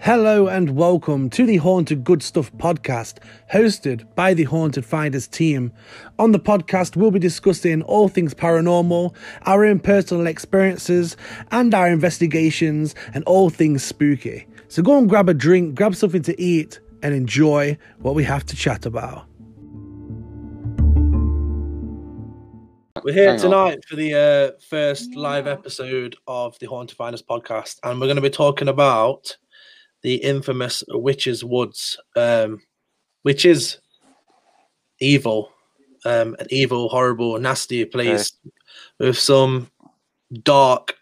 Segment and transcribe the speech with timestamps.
[0.00, 3.18] Hello and welcome to the Haunted Good Stuff podcast,
[3.52, 5.72] hosted by the Haunted Finders team.
[6.20, 11.16] On the podcast, we'll be discussing all things paranormal, our own personal experiences,
[11.50, 14.46] and our investigations, and all things spooky.
[14.68, 18.46] So go and grab a drink, grab something to eat, and enjoy what we have
[18.46, 19.26] to chat about.
[23.02, 23.38] We're here Hang on.
[23.40, 28.16] tonight for the uh, first live episode of the Haunted Finders podcast, and we're going
[28.16, 29.36] to be talking about
[30.02, 32.60] the infamous Witches Woods, um,
[33.22, 33.78] which is
[35.00, 35.50] evil,
[36.04, 38.32] um, an evil, horrible, nasty place
[38.98, 39.70] with some
[40.42, 40.96] dark,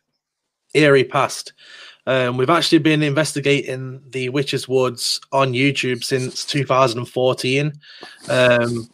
[0.75, 1.53] eerie past.
[2.07, 7.73] Um, we've actually been investigating the Witches Woods on YouTube since 2014.
[8.29, 8.89] Um,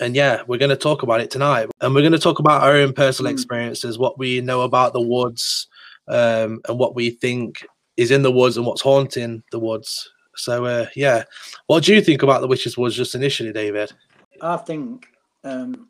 [0.00, 1.70] and yeah, we're going to talk about it tonight.
[1.80, 3.34] And we're going to talk about our own personal Mm.
[3.34, 5.68] experiences, what we know about the woods,
[6.08, 10.10] um, and what we think is in the woods and what's haunting the woods.
[10.36, 11.24] So, uh, yeah.
[11.66, 13.92] What do you think about the Witches Woods just initially, David?
[14.40, 15.08] I think
[15.44, 15.88] um,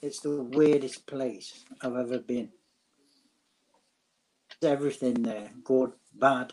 [0.00, 2.50] it's the weirdest place I've ever been.
[4.60, 6.52] There's everything there, good, bad,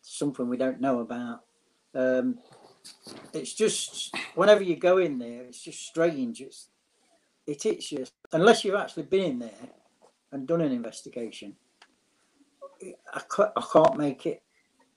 [0.00, 1.40] something we don't know about.
[1.94, 2.38] Um,
[3.32, 6.40] it's just whenever you go in there, it's just strange.
[6.40, 6.68] It's
[7.46, 9.68] it hits you unless you've actually been in there
[10.32, 11.54] and done an investigation.
[13.12, 14.42] I can't, I can't make it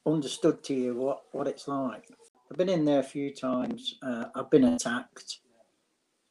[0.05, 2.09] understood to you what, what it's like.
[2.49, 3.95] I've been in there a few times.
[4.01, 5.39] Uh, I've been attacked.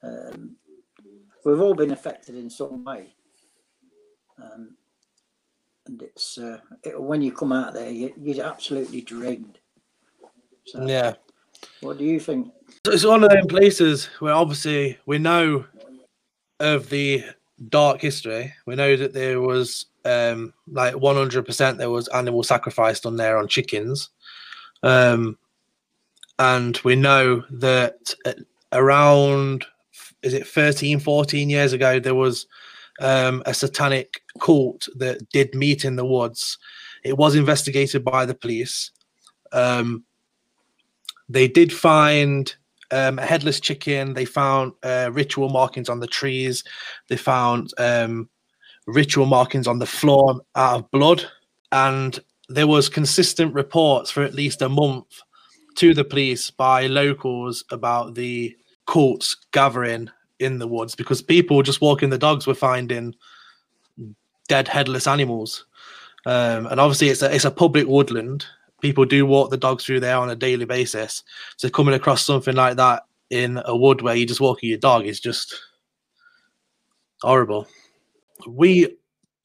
[0.02, 0.56] Um,
[1.44, 3.14] we've all been affected in some way.
[4.42, 4.76] Um,
[5.86, 9.58] and it's uh, it, when you come out there, you, you're absolutely drained.
[10.66, 11.14] So, Yeah.
[11.80, 12.52] what do you think?
[12.84, 15.64] So it's one of them places where obviously we know
[16.60, 17.24] of the
[17.68, 18.52] dark history.
[18.66, 23.48] We know that there was um like 100% there was animal sacrifice done there on
[23.48, 24.10] chickens.
[24.82, 25.38] Um
[26.38, 28.38] and we know that at
[28.72, 29.64] around
[30.22, 32.46] is it 13 14 years ago there was
[33.00, 36.58] um a satanic cult that did meet in the woods.
[37.04, 38.90] It was investigated by the police.
[39.52, 40.04] Um
[41.28, 42.54] they did find
[42.90, 44.14] um, a headless chicken.
[44.14, 46.64] They found uh, ritual markings on the trees.
[47.08, 48.28] They found um,
[48.86, 51.24] ritual markings on the floor out of blood,
[51.72, 55.20] and there was consistent reports for at least a month
[55.76, 60.08] to the police by locals about the cults gathering
[60.38, 63.14] in the woods because people just walking the dogs were finding
[64.48, 65.66] dead headless animals.
[66.24, 68.46] Um, and obviously, it's a it's a public woodland.
[68.80, 71.22] People do walk the dogs through there on a daily basis.
[71.56, 75.06] So coming across something like that in a wood where you're just walking your dog
[75.06, 75.54] is just
[77.22, 77.66] horrible.
[78.46, 78.96] We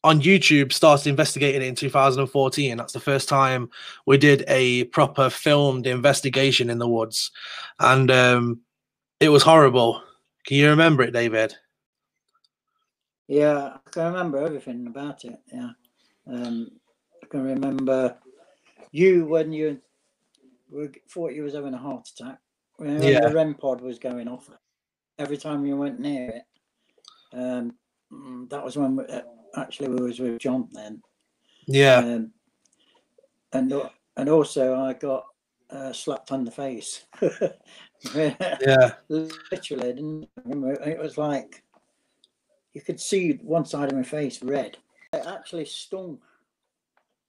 [0.04, 2.78] on YouTube started investigating it in 2014.
[2.78, 3.70] That's the first time
[4.06, 7.32] we did a proper filmed investigation in the woods,
[7.80, 8.62] and um,
[9.20, 10.02] it was horrible.
[10.46, 11.54] Can you remember it, David?
[13.28, 15.40] Yeah, I can remember everything about it.
[15.54, 15.70] Yeah,
[16.28, 16.72] um,
[17.24, 18.18] I can remember
[18.92, 19.80] you when you
[20.70, 22.40] were, thought you was having a heart attack.
[22.78, 23.30] When Yeah.
[23.30, 24.50] the REM pod was going off,
[25.20, 26.44] every time you went near it,
[27.38, 27.76] um,
[28.50, 29.22] that was when we, uh,
[29.56, 31.02] actually we was with John then.
[31.68, 32.32] Yeah, Um,
[33.54, 33.74] and
[34.18, 35.26] and also I got
[35.70, 37.06] uh, slapped on the face.
[38.16, 40.30] yeah, Literally, didn't?
[40.46, 41.64] It was like
[42.74, 44.78] you could see one side of my face red.
[45.14, 46.20] It actually stung,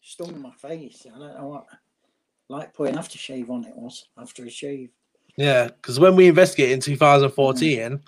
[0.01, 1.07] stung my face.
[1.07, 1.67] I don't know what,
[2.49, 4.91] like putting aftershave on it was after a shave.
[5.37, 5.67] yeah.
[5.67, 8.01] Because when we investigated in 2014,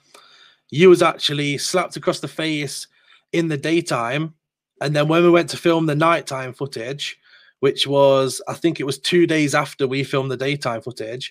[0.75, 2.89] you was actually slapped across the face
[3.33, 4.35] in the daytime,
[4.81, 7.17] and then when we went to film the nighttime footage,
[7.61, 11.31] which was I think it was two days after we filmed the daytime footage,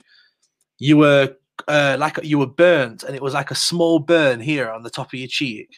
[0.80, 1.36] you were
[1.68, 4.90] uh, like you were burnt, and it was like a small burn here on the
[4.90, 5.70] top of your cheek,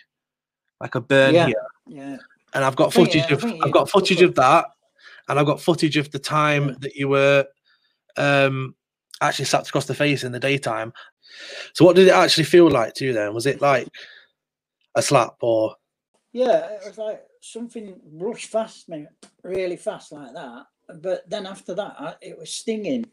[0.79, 1.47] like a burn Yeah.
[1.47, 1.65] here.
[1.87, 2.17] Yeah,
[2.53, 4.65] And I've got footage I of think I've got footage of that,
[5.27, 6.75] and I've got footage of the time Yeah.
[6.81, 7.47] that you were
[8.15, 8.75] um
[9.21, 10.93] actually slapped across the face in the daytime.
[11.73, 13.33] So what did it actually feel like to you then?
[13.33, 13.87] Was it like
[14.95, 15.75] a slap or
[16.35, 16.67] yeah.
[16.71, 19.07] It was like something rushed fast me
[19.43, 20.65] really fast like that.
[21.01, 23.05] But then after that, it was stinging.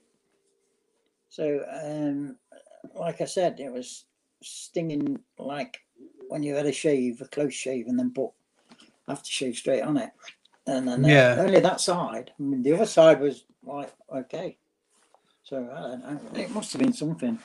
[1.29, 2.37] So, um,
[2.95, 4.07] like I said, it was
[4.43, 5.79] stinging like
[6.29, 8.33] when you had a shave, a close shave, and then put
[9.09, 10.11] aftershave straight on it.
[10.67, 11.37] And then uh, Yeah.
[11.39, 12.33] only that side.
[12.39, 14.59] I mean, the other side was like okay.
[15.45, 16.41] So I don't know.
[16.41, 17.39] It must have been something.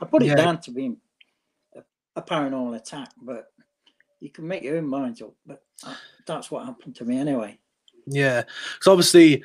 [0.00, 0.34] I put it Yeah.
[0.36, 0.96] down to being
[1.76, 1.82] a,
[2.16, 3.52] a paranormal attack, but
[4.20, 5.34] you can make your own mind up.
[5.46, 5.62] But
[6.26, 7.58] that's what happened to me anyway.
[8.06, 8.44] Yeah,
[8.80, 9.44] So obviously,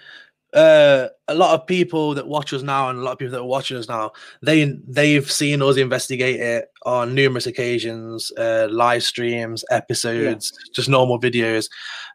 [0.54, 3.42] uh, a lot of people that watch us now and a lot of people that
[3.42, 4.12] are watching us now,
[4.42, 10.72] they they've seen us investigate it on numerous occasions, uh, live streams, episodes, yeah.
[10.74, 11.69] just normal videos.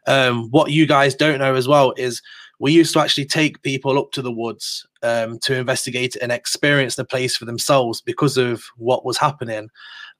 [0.07, 2.21] Um, what you guys don't know as well is
[2.61, 6.95] we used to actually take people up to the woods um, to investigate and experience
[6.95, 9.67] the place for themselves because of what was happening.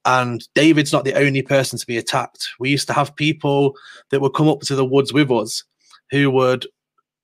[0.06, 2.50] And David's not the only person to be attacked.
[2.60, 3.76] We used to have people
[4.10, 5.64] that would come up to the woods with us
[6.10, 6.66] who would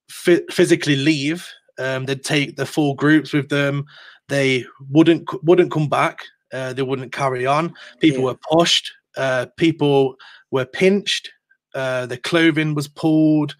[0.07, 1.49] physically leave.
[1.79, 3.85] Um, they'd take the full groups with them.
[4.29, 6.19] They wouldn't wouldn't come back.
[6.53, 7.73] Uh, they wouldn't carry on.
[7.99, 8.25] People yeah.
[8.25, 8.91] were pushed.
[9.17, 10.15] Uh, people
[10.51, 11.31] were pinched.
[11.73, 13.55] Uh, the clothing was pulled.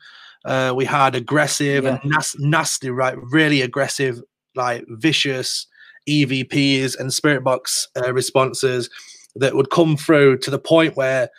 [0.48, 2.00] Uh, we had aggressive yeah.
[2.02, 3.16] and nas- nasty, right?
[3.32, 4.22] Really aggressive,
[4.56, 5.68] like vicious
[6.08, 8.90] EVPs and spirit box uh, responses
[9.36, 11.30] that would come through to the point where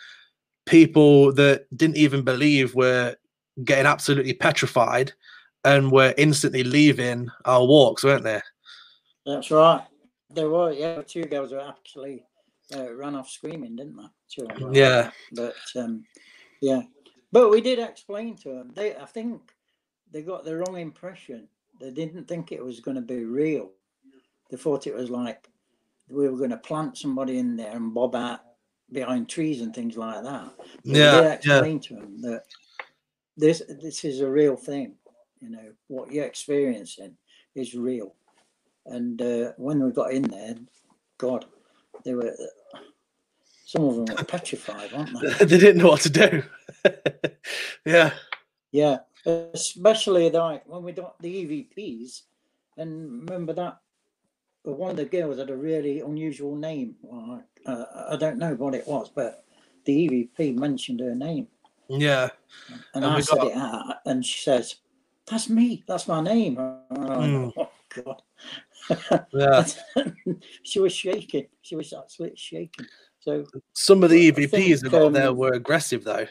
[0.65, 3.15] people that didn't even believe were
[3.63, 5.11] getting absolutely petrified
[5.65, 8.39] and were instantly leaving our walks, weren't they?
[9.25, 9.81] That's right.
[10.29, 12.23] There were, yeah, two girls were actually
[12.75, 14.07] uh, ran off screaming, didn't they?
[14.29, 15.09] Two yeah.
[15.33, 16.05] But um,
[16.61, 16.81] yeah,
[17.31, 18.71] but we did explain to them.
[18.73, 19.41] They, I think,
[20.11, 21.47] they got the wrong impression.
[21.79, 23.71] They didn't think it was going to be real.
[24.49, 25.49] They thought it was like
[26.09, 28.41] we were going to plant somebody in there and bob out
[28.91, 30.51] behind trees and things like that.
[30.57, 31.81] But yeah, we did explain yeah.
[31.81, 32.43] to them that
[33.37, 34.95] this this is a real thing.
[35.39, 37.15] You know what you're experiencing
[37.55, 38.15] is real.
[38.85, 40.55] And uh, when we got in there,
[41.17, 41.45] God,
[42.03, 42.35] they were
[43.65, 45.29] some of them were petrified, weren't they?
[45.45, 46.43] they didn't know what to do.
[47.85, 48.11] yeah.
[48.71, 52.21] Yeah, especially like when we got the EVPs,
[52.77, 53.79] and remember that
[54.63, 56.95] one of the girls had a really unusual name.
[57.65, 59.43] uh, I don't know what it was, but
[59.85, 61.47] the EVP mentioned her name.
[61.87, 62.29] Yeah.
[62.93, 63.47] And, and I said got...
[63.47, 64.75] it out, and she says,
[65.25, 65.83] That's me.
[65.87, 66.57] That's my name.
[66.57, 67.51] Mm.
[67.57, 67.69] oh,
[68.03, 68.21] God.
[69.33, 69.65] yeah.
[70.63, 71.47] she was shaking.
[71.61, 72.85] She was absolutely shaking.
[73.19, 76.27] So some of the EVPs think, that got um, there were aggressive though,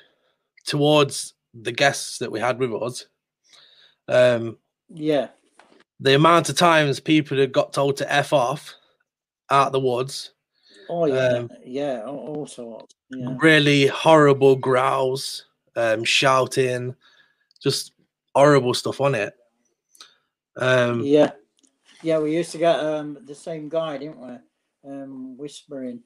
[0.69, 3.07] towards the guests that we had with us.
[4.07, 5.29] Um, yeah.
[6.01, 8.75] The amount of times people had got told to f off
[9.51, 10.33] out the woods.
[10.91, 12.95] Oh yeah, um, yeah, all sorts.
[13.11, 13.35] Yeah.
[13.39, 16.95] Really horrible growls um, shouting,
[17.63, 17.93] just
[18.35, 19.35] horrible stuff on it.
[20.57, 21.33] Um, yeah,
[22.03, 24.91] yeah, we used to get um, the same guy, didn't we?
[24.91, 26.01] Um, whispering,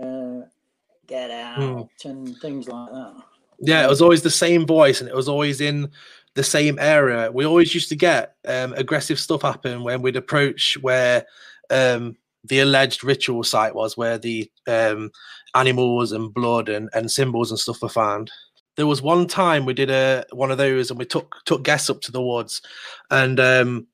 [0.00, 0.46] uh,
[1.06, 2.08] "Get out" hmm.
[2.08, 3.14] and things like that.
[3.60, 5.90] Yeah, it was always the same voice, and it was always in
[6.34, 7.30] the same area.
[7.32, 11.26] We always used to get um, aggressive stuff happen when we'd approach where
[11.70, 15.10] um, the alleged ritual site was, where the um,
[15.54, 18.30] animals and blood and, and symbols and stuff were found
[18.76, 21.90] there was one time we did a one of those and we took took guests
[21.90, 22.62] up to the woods
[23.10, 23.86] and um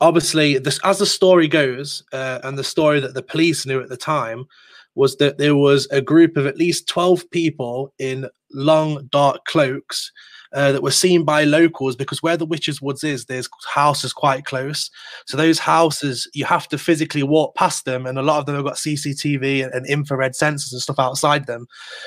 [0.00, 3.88] obviously this as the story goes uh, and the story that the police knew at
[3.88, 4.44] the time
[4.94, 10.12] was that there was a group of at least 12 people in long dark cloaks
[10.52, 14.44] uh, that were seen by locals because where the witches woods is there's houses quite
[14.44, 14.88] close
[15.26, 18.54] so those houses you have to physically walk past them and a lot of them
[18.54, 21.66] have got cctv and, and infrared sensors and stuff outside them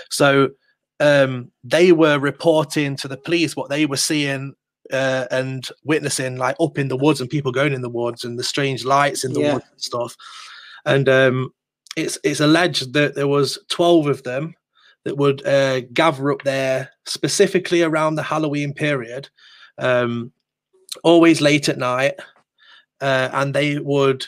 [0.10, 0.50] so
[1.00, 4.54] um, they were reporting to the police what they were seeing
[4.92, 8.40] uh, and witnessing, like up in the woods and people going in the woods and
[8.40, 9.54] the strange lights in the yeah.
[9.54, 10.16] woods and stuff.
[10.86, 11.52] And um,
[11.98, 14.54] it's it's alleged that there was twelve of them
[15.04, 19.30] that would uh, gather up there specifically around the Halloween period,
[19.78, 20.32] um,
[21.04, 22.14] always late at night,
[23.02, 24.26] uh, and they would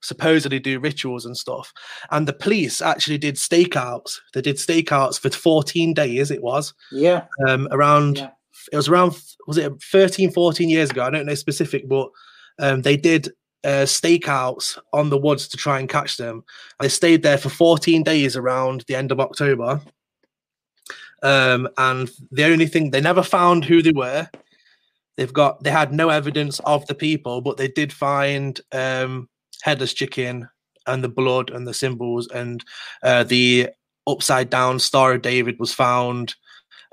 [0.00, 1.72] supposedly do rituals and stuff.
[2.10, 4.20] And the police actually did stakeouts.
[4.34, 6.74] They did stakeouts for 14 days, it was.
[6.92, 7.24] Yeah.
[7.48, 8.30] Um, around, yeah.
[8.70, 11.04] it was around, was it 13, 14 years ago?
[11.04, 12.10] I don't know specific, but
[12.58, 13.30] um, they did
[13.64, 16.44] uh, stakeouts on the woods to try and catch them.
[16.80, 19.80] They stayed there for 14 days around the end of October.
[21.22, 24.28] Um, and the only thing they never found who they were.
[25.16, 29.28] They've got they had no evidence of the people, but they did find um,
[29.62, 30.48] headless chicken
[30.86, 32.62] and the blood and the symbols and
[33.02, 33.70] uh, the
[34.06, 36.34] upside down Star of David was found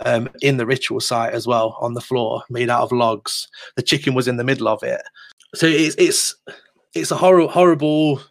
[0.06, 3.48] um, in the ritual site as well on the floor, made out of logs.
[3.76, 5.02] The chicken was in the middle of it,
[5.56, 6.36] so it's it's
[6.94, 8.22] it's a horrible horrible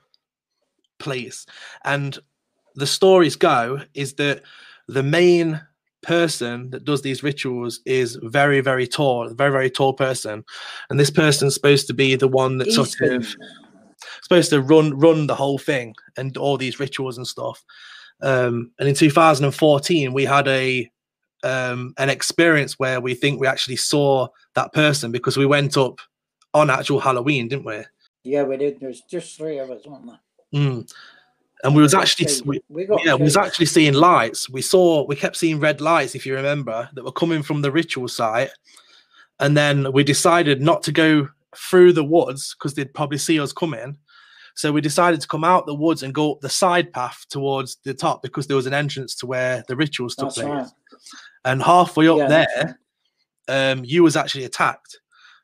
[0.99, 1.47] place.
[1.85, 2.19] And
[2.77, 4.43] the stories go is that
[4.89, 5.61] the main
[6.03, 10.45] person that does these rituals is very very tall, very very tall person,
[10.89, 13.27] and this person's supposed to be the one that sort of
[14.23, 17.63] supposed to run run the whole thing and all these rituals and stuff.
[18.23, 20.91] Um, and in 2014, we had a
[21.43, 26.01] um, an experience where we think we actually saw that person because we went up
[26.55, 27.83] on actual Halloween, didn't we?
[28.25, 28.81] Yeah, we did.
[28.81, 30.21] There's just three of us, weren't there?
[30.55, 30.93] Mm.
[31.63, 34.49] And we was actually we, we yeah, we was actually seeing lights.
[34.49, 37.71] We saw we kept seeing red lights, if you remember, that were coming from the
[37.71, 38.51] ritual site.
[39.41, 43.53] And then we decided not to go through the woods because they'd probably see us
[43.53, 43.99] coming.
[44.55, 47.77] So we decided to come out the woods and go up the side path towards
[47.85, 50.49] the top because there was an entrance to where the rituals took That's place.
[50.49, 50.67] right.
[51.45, 52.79] And halfway up Yeah, there,
[53.49, 54.99] um, you was actually attacked.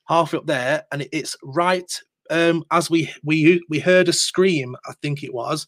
[0.08, 1.90] Halfway up there, and it- it's right
[2.30, 4.76] um, as we we we heard a scream.
[4.88, 5.66] I think it was,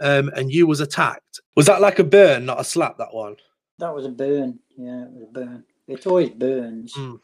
[0.00, 1.40] um, and you was attacked.
[1.56, 2.98] Was that like a burn, not a slap?
[2.98, 3.36] That one.
[3.78, 4.58] That was a burn.
[4.76, 5.64] Yeah, it was a burn.
[5.86, 6.94] It always burns.
[6.94, 7.20] Mm.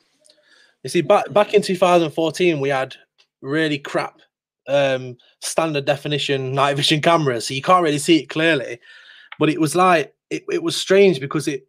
[0.82, 2.94] You see, back back in 2014, we had
[3.42, 4.20] really crap
[4.68, 8.78] um, standard definition night vision cameras, so you can't really see it clearly.
[9.38, 11.66] But it was like it, it was strange because it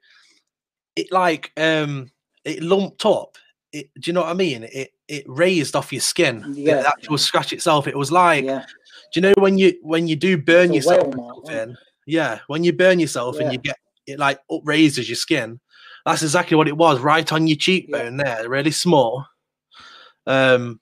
[0.95, 2.11] it like um
[2.45, 3.37] it lumped up.
[3.73, 4.63] It, do you know what I mean?
[4.63, 6.41] It it raised off your skin.
[6.53, 6.81] the- Yeah.
[6.81, 7.87] The actual scratch itself.
[7.87, 8.65] It was like, Yeah,
[9.13, 11.15] do you know when you when you do burn It's yourself?
[11.15, 11.77] mark, wasn't?
[12.05, 13.43] Yeah, when you burn yourself Yeah.
[13.43, 15.59] and you get it like upraises your skin.
[16.05, 19.25] That's exactly what it was, right on your cheekbone there, really small.
[20.25, 20.79] Um,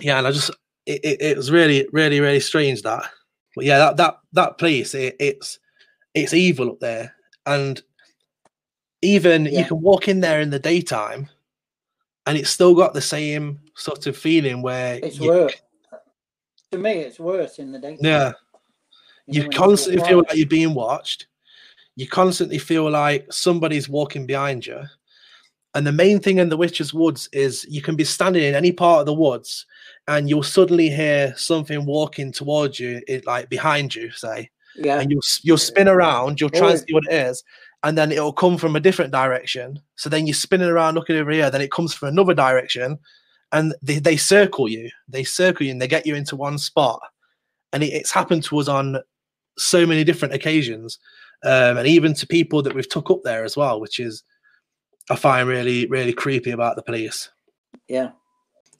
[0.00, 0.50] yeah, and I just
[0.86, 3.04] it, it, it was really, really, really strange that.
[3.56, 5.58] But yeah, that that that place, it, it's
[6.14, 7.14] it's evil up there,
[7.46, 7.82] and
[9.02, 11.28] even you can walk in there in the daytime,
[12.26, 15.54] and it's still got the same sort of feeling where it's you, worse.
[16.70, 17.98] To me, it's worse in the day.
[18.00, 18.32] yeah,
[19.26, 21.26] you know, constantly feel like you're being watched.
[21.96, 24.82] You constantly feel like somebody's walking behind you.
[25.74, 28.72] And the main thing in the Witch's Woods is you can be standing in any
[28.72, 29.66] part of the woods
[30.06, 35.10] and you'll suddenly hear something walking towards you, it, like behind you, say, Yeah, and
[35.10, 37.42] you'll you'll spin around, you'll try and see what it is,
[37.82, 39.80] and then it'll come from a different direction.
[39.96, 42.98] So then you're spinning around looking over here, then it comes from another direction,
[43.50, 47.00] and they, they circle you, they circle you, and they get you into one spot.
[47.72, 48.98] And it, it's happened to us on
[49.58, 50.98] so many different occasions,
[51.44, 54.22] um, and even to people that we've took up there as well, which is
[55.10, 57.30] I find really really creepy about the police.
[57.88, 58.10] yeah.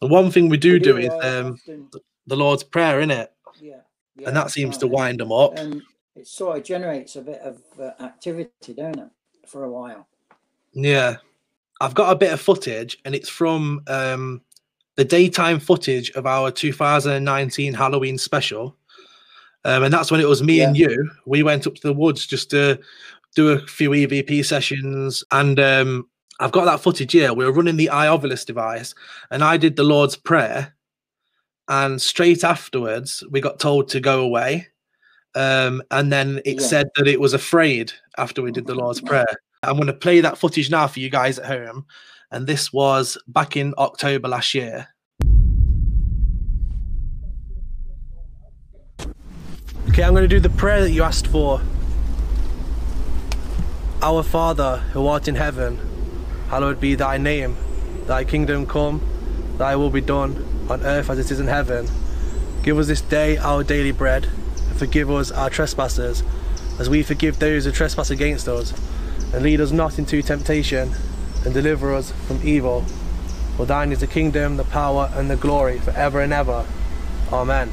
[0.00, 1.90] The one thing we do We do is uh, um,
[2.26, 3.76] the Lord's Prayer, in it, yeah,
[4.16, 5.56] yeah, and that seems to wind them up.
[5.59, 5.82] And
[6.14, 9.11] it sort of generates a bit of uh, activity, don't it,
[9.47, 10.07] for a while?
[10.73, 11.16] Yeah.
[11.81, 14.42] I've got a bit of footage and it's from um
[14.97, 18.76] the daytime footage of our 2019 Halloween special.
[19.64, 21.11] Um, and that's when it was me and you.
[21.25, 22.78] We went up to the woods just to
[23.35, 25.25] do a few EVP sessions.
[25.31, 26.09] And um,
[26.40, 27.33] I've got that footage here.
[27.33, 28.95] We were running the iOvilus device
[29.31, 30.75] and I did the Lord's Prayer.
[31.69, 34.69] And straight afterwards, we got told to go away.
[35.34, 36.66] Um, and then it Yeah.
[36.66, 39.26] said that it was afraid after we did the Lord's Prayer.
[39.62, 41.86] I'm going to play that footage now for you guys at home.
[42.30, 44.88] And this was back in October last year.
[49.88, 51.60] Okay, I'm going to do the prayer that you asked for.
[54.00, 55.78] Our Father, who art in heaven,
[56.48, 57.56] hallowed be thy name.
[58.06, 59.00] Thy kingdom come,
[59.58, 61.86] thy will be done, on earth as it is in heaven.
[62.62, 64.28] Give us this day our daily bread,
[64.73, 66.23] and forgive us our trespasses,
[66.79, 68.73] as we forgive those who trespass against us.
[69.35, 70.95] And lead us not into temptation,
[71.45, 72.81] and deliver us from evil.
[73.59, 76.64] For thine is the kingdom, the power, and the glory, forever and ever.
[77.31, 77.71] Amen.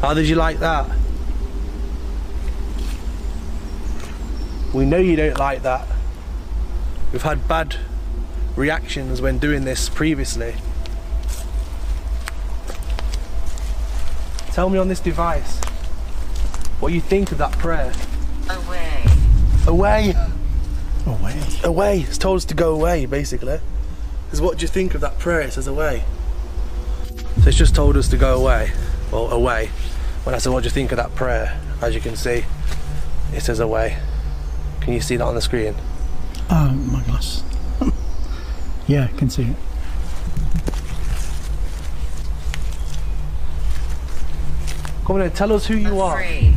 [0.00, 0.90] How did you like that?
[4.74, 5.86] We know you don't like that.
[7.12, 7.76] We've had bad
[8.56, 10.54] reactions when doing this previously.
[14.52, 15.58] Tell me on this device
[16.80, 17.92] what you think of that prayer.
[18.50, 19.04] Away.
[19.66, 20.14] Away!
[21.06, 21.42] Away.
[21.64, 22.00] Away!
[22.00, 23.60] It's told us to go away, basically.
[24.32, 25.40] Is what do you think of that prayer?
[25.42, 26.04] It says away.
[27.42, 28.72] So it's just told us to go away.
[29.10, 29.70] Well, away.
[30.24, 31.60] When I said, what do you think of that prayer?
[31.80, 32.44] As you can see,
[33.32, 33.98] it says away.
[34.80, 35.74] Can you see that on the screen?
[36.50, 37.42] Oh, my glass.
[38.92, 39.56] Yeah, I can see it.
[45.04, 46.54] Come on in, tell us who you Afraid.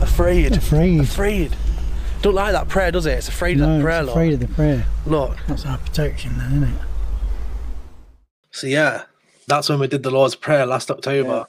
[0.00, 0.02] are.
[0.04, 0.56] Afraid.
[0.56, 1.00] Afraid.
[1.00, 1.56] Afraid.
[2.22, 3.12] Don't like that prayer, does it?
[3.12, 4.16] It's afraid of No, that prayer, it's Lord.
[4.18, 4.86] afraid of the prayer.
[5.06, 5.36] Look.
[5.46, 6.80] That's our protection, then, isn't it?
[8.50, 9.02] So yeah,
[9.46, 11.46] that's when we did the Lord's Prayer last October.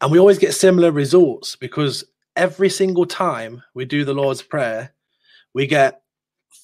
[0.00, 2.04] And we always get similar results because
[2.36, 4.92] every single time we do the Lord's Prayer,
[5.52, 6.00] we get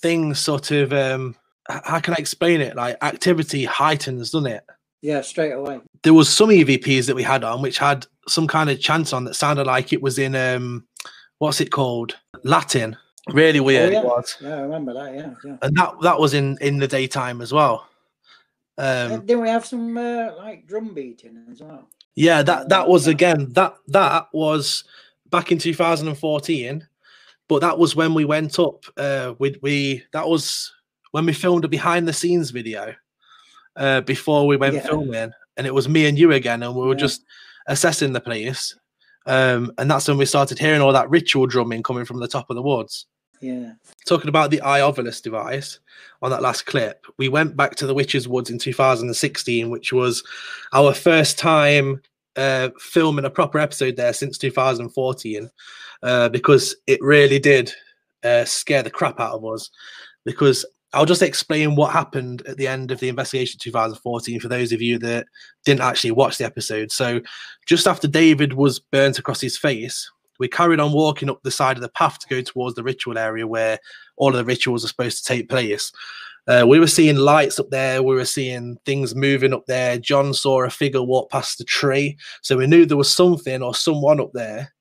[0.00, 1.36] things sort of um h-
[1.68, 2.76] how can I explain it?
[2.76, 4.64] Like activity heightens, doesn't it?
[5.02, 5.80] Yeah, straight away.
[6.02, 9.24] there was some EVPs that we had on which had some kind of chant on
[9.24, 10.84] that sounded like it was in um
[11.38, 12.96] what's it called Latin.
[13.28, 14.00] Really weird yeah.
[14.00, 15.14] it was, Yeah, I remember that.
[15.14, 15.56] Yeah, yeah.
[15.62, 17.86] and that that was in in the daytime as well.
[18.78, 21.88] And Um, then we have some uh, like drum beating as well.
[22.14, 24.84] yeah, that that was again that that was
[25.30, 26.86] back in 2014,
[27.48, 28.84] but that was when we went up.
[28.96, 30.72] Uh, we we that was
[31.16, 32.94] when we filmed a behind the scenes video
[33.76, 34.82] uh, before we went Yeah.
[34.86, 36.98] filming, and it was me and you again, and we were Yeah.
[37.06, 37.24] just
[37.68, 38.74] assessing the place.
[39.24, 42.50] Um, and that's when we started hearing all that ritual drumming coming from the top
[42.50, 43.06] of the woods.
[43.40, 43.72] Yeah.
[44.04, 45.78] Talking about the iOvilus device
[46.20, 50.22] on that last clip, we went back to the Witches Woods in 2016, which was
[50.74, 52.02] our first time
[52.36, 55.50] uh, filming a proper episode there since 2014,
[56.02, 57.72] uh, because it really did
[58.22, 59.70] uh, scare the crap out of us.
[60.26, 64.72] Because I'll just explain what happened at the end of the investigation 2014 for those
[64.72, 65.26] of you that
[65.66, 66.90] didn't actually watch the episode.
[66.90, 67.20] So,
[67.66, 71.76] just after David was burnt across his face, we carried on walking up the side
[71.76, 73.78] of the path to go towards the ritual area where
[74.16, 75.92] all of the rituals are supposed to take place.
[76.46, 78.02] Uh, we were seeing lights up there.
[78.02, 79.98] We were seeing things moving up there.
[79.98, 82.16] John saw a figure walk past the tree.
[82.40, 84.72] So we knew there was something or someone up there.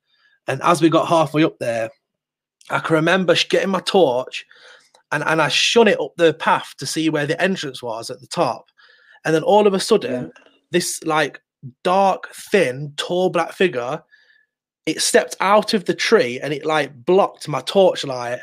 [0.48, 1.90] And as we got halfway up there,
[2.70, 4.46] I can remember getting my torch
[5.16, 8.20] and, and I shone it up the path to see where the entrance was at
[8.20, 8.70] the top.
[9.24, 10.30] And then all of a sudden,
[10.72, 11.42] this like
[11.86, 14.04] dark, thin, tall black figure,
[14.86, 18.42] it stepped out of the tree and it like blocked my torchlight.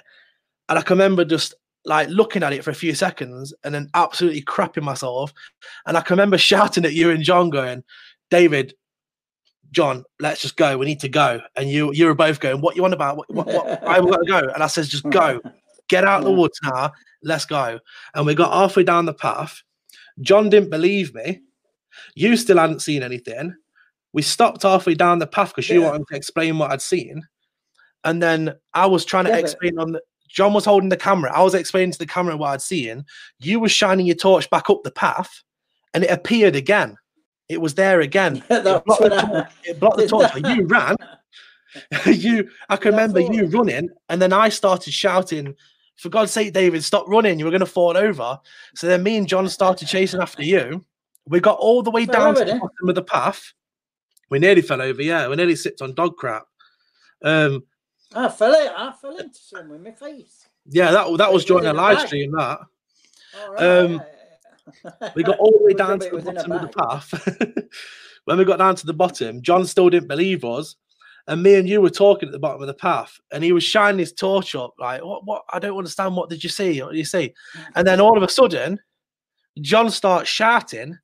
[0.70, 1.52] And I can remember just
[1.84, 5.34] like looking at it for a few seconds and then absolutely crapping myself.
[5.84, 7.84] And I can remember shouting at you and John, going,
[8.30, 8.72] David,
[9.72, 10.78] John, let's just go.
[10.78, 11.42] We need to go.
[11.54, 13.18] And you you were both going, What you want about?
[13.18, 14.38] What, what, what I got to go.
[14.54, 15.38] And I says, just go.
[15.92, 16.90] Get out of the woods now.
[17.22, 17.78] Let's go.
[18.14, 19.62] And we got halfway down the path.
[20.22, 21.40] John didn't believe me.
[22.14, 23.54] You still hadn't seen anything.
[24.14, 25.90] We stopped halfway down the path because you Yeah.
[25.90, 27.20] wanted to explain what I'd seen.
[28.04, 30.96] And then I was trying to Yeah, but- explain on the John was holding the
[30.96, 31.30] camera.
[31.30, 33.04] I was explaining to the camera what I'd seen.
[33.40, 35.42] You were shining your torch back up the path,
[35.92, 36.96] and it appeared again.
[37.50, 38.42] It was there again.
[38.50, 40.34] Yeah, It blocked the torch- it blocked the torch.
[40.36, 40.96] You ran.
[42.06, 45.54] you, I can That's remember you running, and then I started shouting,
[45.96, 47.38] "For God's sake, David, stop running!
[47.38, 48.38] You were going to fall over."
[48.74, 50.84] So then me and John started chasing after you.
[51.26, 53.52] We got all the way down to the bottom of the path.
[54.30, 55.02] We nearly fell over.
[55.02, 56.44] Yeah, we nearly sipped on dog crap.
[57.22, 57.64] Um,
[58.14, 58.72] I fell it.
[58.76, 60.48] I fell into my face.
[60.66, 62.06] yeah, that that was during a live bag.
[62.06, 62.32] stream.
[62.32, 62.60] That
[63.38, 64.02] All right, Um,
[65.14, 65.72] we got all the way
[66.06, 67.64] It was a down to the bottom of the path.
[68.24, 70.76] when we got down to the bottom, John still didn't believe us.
[71.28, 73.62] And me and you were talking at the bottom of the path, and he was
[73.62, 75.42] shining his torch up, like, what, what?
[75.52, 76.16] I don't understand.
[76.16, 76.82] What did you see?
[76.82, 77.32] What did you see?
[77.76, 78.80] And then all of a sudden,
[79.60, 80.98] John starts shouting,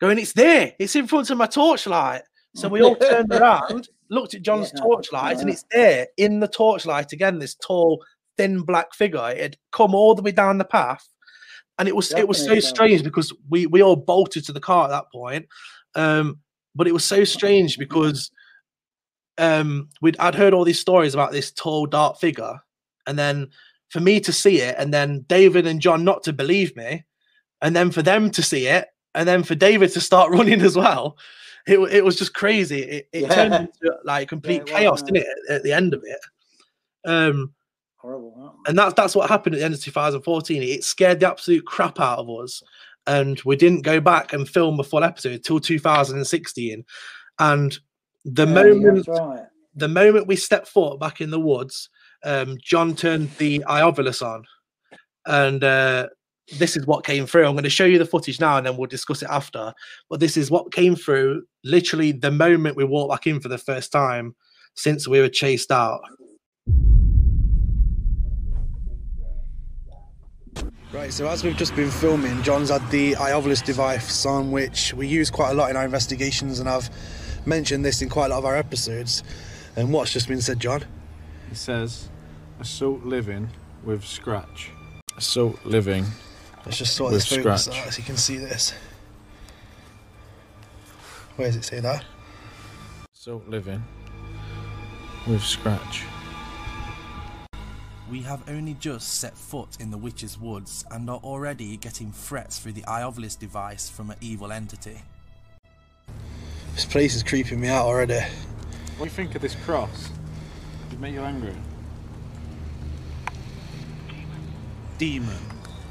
[0.00, 2.22] going, It's there, it's in front of my torchlight.
[2.54, 6.48] So we all turned around, looked at John's Yeah, torchlight, and it's there in the
[6.48, 8.04] torchlight again, this tall,
[8.36, 9.30] thin black figure.
[9.30, 11.08] It had come all the way down the path.
[11.78, 12.68] And it was it was so Definitely so.
[12.68, 15.46] strange because we we all bolted to the car at that point.
[15.96, 16.38] Um,
[16.76, 18.30] but it was so strange because
[19.38, 22.60] um we'd I'd heard all these stories about this tall, dark figure,
[23.06, 23.48] and then
[23.88, 27.04] for me to see it, and then David and John not to believe me,
[27.62, 30.76] and then for them to see it, and then for David to start running as
[30.76, 31.16] well.
[31.66, 32.82] It, it was just crazy.
[32.82, 36.20] It, it turned into like complete was, chaos, didn't it, at, the end of it?
[37.06, 37.54] Um,
[37.96, 38.56] Horrible.
[38.66, 40.62] and that's that's what happened at the end of 2014.
[40.62, 42.62] It scared the absolute crap out of us,
[43.06, 46.84] and we didn't go back and film a full episode till 2016.
[47.38, 47.78] And
[48.24, 49.46] the Yeah, moment right.
[49.74, 51.88] the moment we stepped foot back in the woods,
[52.24, 54.44] um, John turned the iOvilus on,
[55.26, 56.08] and uh,
[56.58, 57.46] this is what came through.
[57.46, 59.72] I'm going to show you the footage now, and then we'll discuss it after.
[60.10, 63.58] But this is what came through literally the moment we walked back in for the
[63.58, 64.34] first time
[64.74, 66.00] since we were chased out.
[70.92, 75.08] Right, so as we've just been filming, John's had the iOvilus device on, which we
[75.08, 76.88] use quite a lot in our investigations, and I've
[77.46, 79.22] mentioned this in quite a lot of our episodes.
[79.76, 80.84] And what's just been said, John?
[81.48, 82.08] He says
[82.60, 83.48] assault living
[83.84, 84.70] with scratch.
[85.16, 86.06] Assault living.
[86.64, 87.78] Let's just sort this focus scratch.
[87.78, 88.72] out so you can see this.
[91.36, 92.04] Where does it say that?
[93.14, 93.82] Assault living
[95.26, 96.04] with scratch.
[98.10, 102.58] We have only just set foot in the Witch's Woods and are already getting threats
[102.58, 105.00] through the iOvilus device from an evil entity.
[106.74, 108.14] This place is creeping me out already.
[108.18, 110.10] What do you think of this cross?
[110.90, 111.54] Did it make you angry?
[114.98, 115.36] Demon.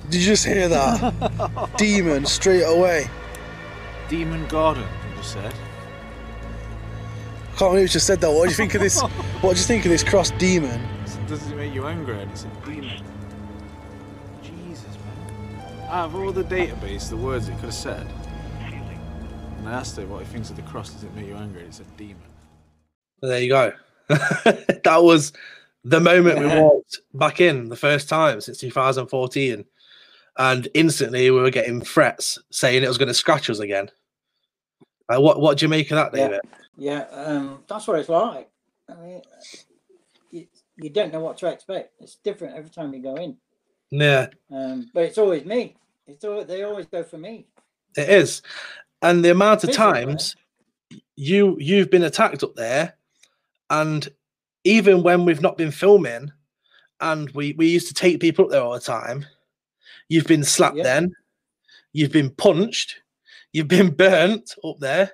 [0.10, 1.74] Did you just hear that?
[1.78, 3.08] Demon straight away.
[4.10, 5.54] demon garden, you just said.
[5.54, 8.32] I can't believe you just said that.
[8.32, 9.02] What do you think of this?
[9.42, 10.82] What do you think of this cross demon?
[11.28, 12.22] Does it make you angry?
[12.22, 13.04] And it's a demon.
[14.42, 15.90] Jesus, man.
[15.90, 18.08] Out of all the database, the words it could have said,
[19.64, 21.62] and I asked it what he thinks of the cross, does it make you angry?
[21.64, 22.18] It's a demon.
[23.22, 23.72] There you go.
[24.08, 25.32] that was
[25.86, 29.64] the moment we walked back in the first time since 2014.
[30.38, 33.90] And instantly we were getting threats saying it was going to scratch us again.
[35.08, 36.28] Like, what, what do you make of that, Yeah.
[36.28, 36.42] David?
[36.76, 38.50] Yeah, um, that's what it's like.
[38.90, 39.22] I mean,
[40.32, 41.94] you, you don't know what to expect.
[42.02, 43.38] It's different every time you go in.
[43.92, 45.78] Yeah, Um, but it's always me.
[46.08, 47.46] It's always, they always go for me.
[47.96, 48.42] it is.
[49.04, 50.36] And the amount of times
[51.16, 52.96] you you've been attacked up there,
[53.70, 54.08] and
[54.64, 56.32] even when we've not been filming,
[57.02, 59.26] and we we used to take people up there all the time,
[60.08, 60.78] you've been slapped.
[60.78, 60.84] Yeah.
[60.84, 61.16] Then
[61.92, 63.02] you've been punched,
[63.52, 65.12] you've been burnt up there.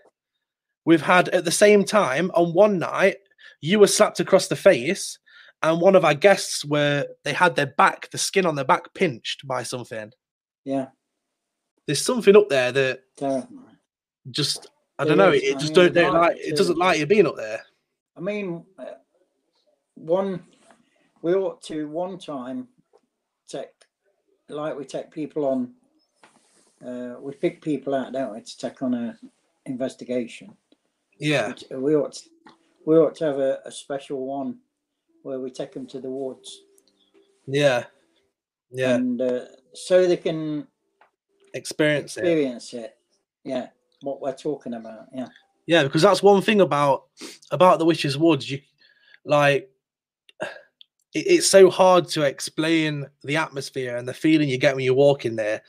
[0.85, 3.17] We've had at the same time on one night
[3.61, 5.17] you were slapped across the face,
[5.63, 8.93] and one of our guests were they had their back, the skin on their back
[8.93, 10.11] pinched by something.
[10.63, 10.87] Yeah,
[11.87, 13.68] There's something up there that terrible.
[14.31, 15.31] Just I don't know.
[15.31, 17.61] It just don't, don't like like it doesn't like you being up there.
[18.17, 18.85] I mean, uh,
[19.95, 20.43] one
[21.21, 22.67] we ought to one time
[23.47, 23.69] take
[24.47, 25.73] like we take people on.
[26.85, 29.17] Uh, we pick people out, don't we, to take on a
[29.65, 30.55] investigation.
[31.17, 32.29] Yeah, we ought to,
[32.85, 34.59] we ought to have a, a special one
[35.23, 36.61] where we take them to the woods
[37.51, 37.85] yeah,
[38.71, 38.95] yeah.
[38.95, 40.67] and uh, so they can
[41.53, 42.21] Experience it.
[42.21, 42.97] experience it.
[43.43, 43.67] Yeah,
[44.01, 45.07] what we're talking about.
[45.13, 45.27] Yeah,
[45.67, 47.05] Yeah, because that's one thing about
[47.51, 48.49] about the Witches Woods.
[48.49, 48.59] You
[49.25, 49.69] like
[50.41, 50.47] it,
[51.27, 55.25] it's so hard to explain the atmosphere and the feeling you get when you walk
[55.25, 55.61] in there,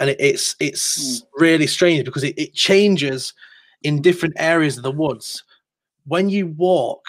[0.00, 1.26] and it, it's it's mm.
[1.36, 3.34] really strange because it, it changes
[3.82, 5.44] in different areas of the woods.
[6.06, 7.04] When you walk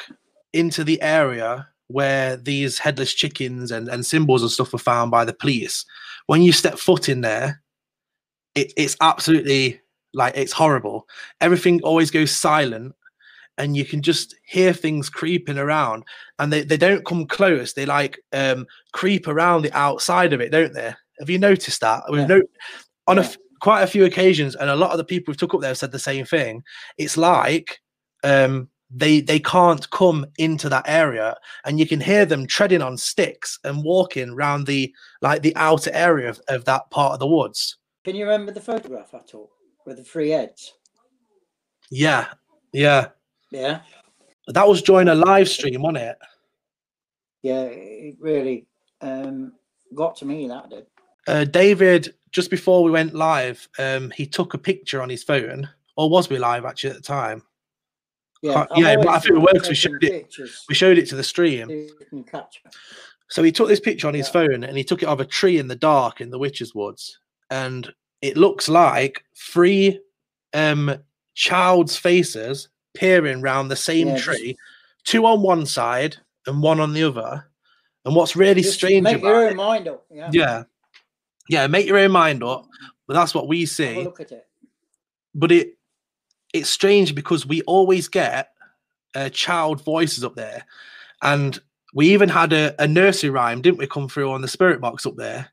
[0.53, 5.25] into the area where these headless chickens and, and symbols and stuff were found by
[5.25, 5.85] the police,
[6.27, 7.61] when you step foot in there,
[8.55, 9.81] it, it's absolutely
[10.13, 11.07] like it's horrible.
[11.41, 12.93] Everything always goes silent,
[13.57, 16.03] and you can just hear things creeping around,
[16.39, 17.73] and they, they don't come close.
[17.73, 20.93] They like um creep around the outside of it, don't they?
[21.19, 22.03] Have you noticed that?
[22.09, 22.27] We've Yeah.
[22.27, 22.41] no
[23.07, 23.23] on Yeah.
[23.23, 25.69] f- quite a few occasions, and a lot of the people who took up there
[25.69, 26.63] have said the same thing.
[26.97, 27.79] It's like
[28.23, 32.97] um they they can't come into that area and you can hear them treading on
[32.97, 34.91] sticks and walking around the
[35.21, 38.59] like the outer area of, of that part of the woods can you remember the
[38.59, 39.51] photograph I took
[39.85, 40.73] with the free heads?
[41.91, 42.27] yeah
[42.71, 43.07] yeah
[43.51, 43.81] Yeah,
[44.47, 46.17] that was during a live stream wasn't it
[47.41, 48.67] yeah, it really
[49.01, 49.53] um,
[49.95, 50.47] got to me.
[50.47, 50.85] That did.
[51.27, 55.67] uh, david just before we went live um he took a picture on his phone
[55.97, 57.41] or was we live actually at the time
[58.43, 61.23] Yeah, yeah, I think it works, we showed it- pictures we showed it to the
[61.23, 62.71] stream so you can catch me.
[63.31, 64.33] So he took this picture on his Yeah.
[64.33, 67.19] phone and he took it of a tree in the dark in the Witches Woods.
[67.51, 69.99] And it looks like three
[70.53, 70.97] um
[71.35, 74.57] child's faces peering round the same just- tree,
[75.03, 77.45] two on one side and one on the other.
[78.05, 80.05] And what's really Just strange Make about your it, mind up.
[80.09, 80.63] Yeah, yeah.
[81.49, 82.65] Yeah, make your own mind up.
[83.07, 84.03] But that's what we see.
[84.03, 84.47] look at it.
[85.35, 85.77] But it
[86.53, 88.51] it's strange because we always get
[89.15, 90.65] uh, child voices up there.
[91.21, 91.59] And
[91.93, 95.05] we even had a, a nursery rhyme, didn't we, come through on the spirit box
[95.05, 95.49] up there?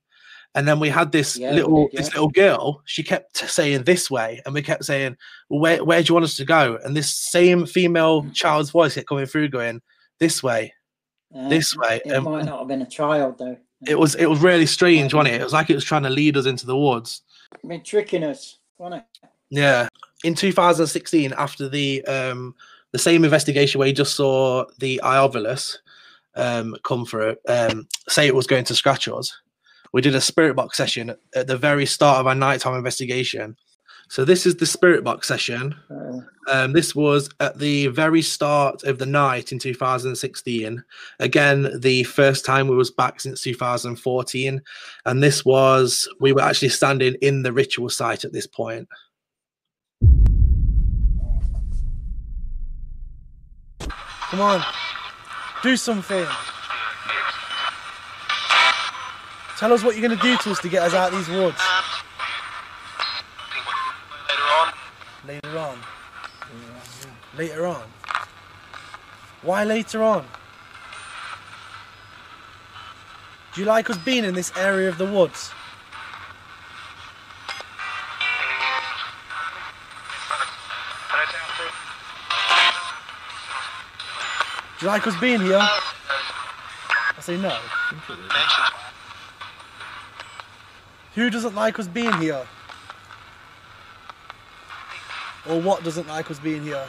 [0.57, 2.83] And then we had this Yeah, little did, this little girl.
[2.87, 5.17] She kept saying this way, and we kept saying,
[5.51, 8.95] well, "Where where do you want us to go?" And this same female child's voice
[8.95, 9.83] kept coming through, going
[10.19, 10.73] this way,
[11.35, 12.01] Uh, this way.
[12.05, 13.59] It And might not have been a child though.
[13.87, 15.41] it was it was really strange, wasn't it?
[15.43, 17.21] It was like it was trying to lead us into the woods.
[17.53, 19.29] I mean, tricking us, wasn't it?
[19.51, 19.89] Yeah.
[20.25, 22.55] In 2016, after the um
[22.93, 25.77] the same investigation where you just saw the Iovilus
[26.35, 29.39] um come through, um say it was going to scratch us,
[29.93, 33.57] we did a spirit box session at, at the very start of our nighttime investigation.
[34.09, 35.75] So this is the spirit box session.
[35.91, 40.85] Uh, Um, this was at the very start of the night in 2016.
[41.19, 44.63] Again, the first time we was back since 2014,
[45.07, 48.89] and this was we were actually standing in the ritual site at this point.
[53.81, 54.63] Come on.
[55.63, 56.27] Do something.
[59.59, 61.29] Tell us what you're going to do to us to get us out of these
[61.35, 61.57] woods.
[65.27, 65.79] Later on.
[67.39, 67.83] Later on.
[69.41, 70.27] Why later on?
[73.55, 75.51] Do you like us being in this area of the woods?
[84.79, 85.59] Do you like us being here?
[85.59, 87.59] I say no.
[91.17, 92.47] Who doesn't like us being here?
[95.49, 96.87] Or what doesn't like us being here?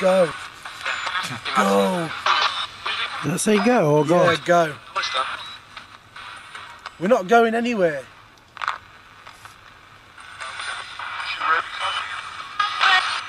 [0.00, 0.32] Go.
[1.54, 2.10] Go.
[3.22, 4.28] Did I say go or go?
[4.28, 4.74] Yeah, go.
[6.98, 8.02] We're not going anywhere.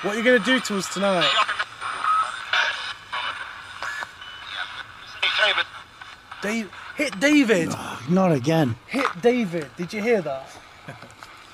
[0.04, 1.30] What are you going to do to us tonight?
[6.42, 7.70] Dave, hit David.
[8.10, 8.76] Not again.
[8.86, 9.70] Hit David.
[9.78, 10.46] Did you hear that?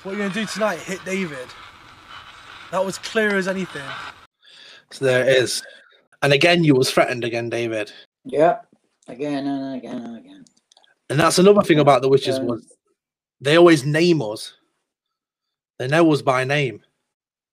[0.03, 0.79] What are you going to do tonight?
[0.79, 1.47] Hit David.
[2.71, 3.87] That was clear as anything.
[4.89, 5.63] So there it is.
[6.21, 7.89] And again, you was threatened again, David.
[8.25, 8.57] Yeah,
[9.07, 10.45] again and again and again.
[11.09, 12.75] And that's another thing about the witches Um, was
[13.39, 14.55] they always name us.
[15.79, 16.81] They know us by name.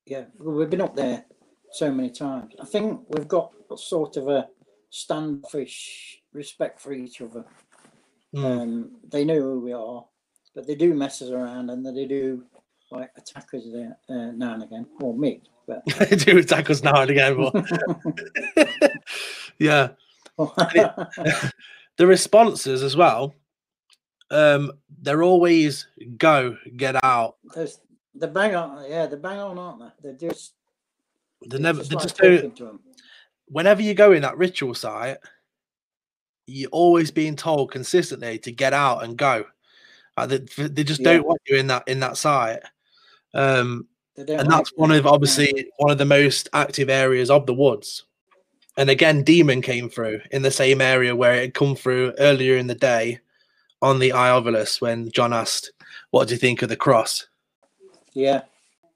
[0.08, 1.26] Yeah, we've been up there
[1.70, 2.54] so many times.
[2.60, 4.48] I think we've got sort of a
[4.88, 7.44] standoffish respect for each other.
[8.34, 8.44] Mm.
[8.44, 10.06] Um, they know who we are,
[10.54, 12.42] but they do mess us around and they do
[12.90, 15.42] like attack us there uh, now and again, or me.
[15.66, 17.54] But they do attack us now and again, but
[19.58, 19.88] yeah.
[20.38, 23.34] the responses as well.
[24.30, 27.36] Um, they're always go, get out.
[27.54, 27.80] There's,
[28.18, 29.90] they're bang on, yeah, they're bang on, aren't they?
[30.02, 30.54] They're just,
[31.46, 32.78] They never, they just talking.
[33.46, 35.18] Whenever you go in that ritual site,
[36.46, 39.44] you're always being told consistently to get out and go.
[40.16, 41.14] Like they, they just Yeah.
[41.14, 42.60] don't want you in that in that site.
[43.34, 45.10] Um, and that's one of yeah.
[45.10, 48.04] obviously one of the most active areas of the woods.
[48.76, 52.56] And again, demon came through in the same area where it had come through earlier
[52.56, 53.20] in the day
[53.80, 55.70] on the Iovilus when John asked,
[56.10, 57.26] "What do you think of the cross?"
[58.18, 58.42] Yeah,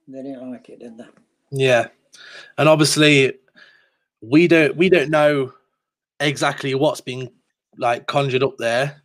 [0.09, 1.05] they didn't like it, did they?
[1.53, 1.87] Yeah,
[2.59, 3.35] and obviously,
[4.21, 5.53] we don't we don't know
[6.19, 7.31] exactly what's being
[7.79, 9.01] like conjured up there.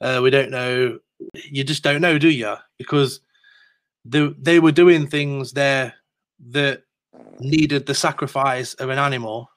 [0.00, 1.00] Uh, we don't know.
[1.32, 2.54] You just don't know, do you?
[2.78, 3.20] Because
[4.04, 5.94] the, they were doing things there
[6.50, 6.82] that
[7.40, 9.50] needed the sacrifice of an animal.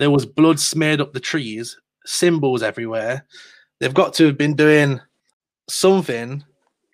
[0.00, 3.26] There was blood smeared up the trees, symbols everywhere.
[3.78, 5.00] They've got to have been doing
[5.68, 6.42] something